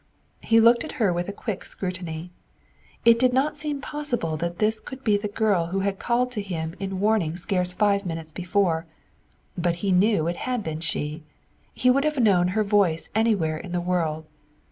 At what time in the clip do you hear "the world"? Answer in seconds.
13.73-14.25